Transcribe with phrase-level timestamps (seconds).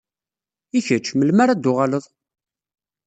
[0.77, 2.05] I kečč, melmi ara d-tuɣaleḍ?